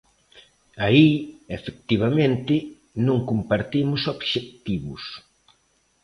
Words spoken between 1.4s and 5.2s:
efectivamente, non compartimos obxectivos.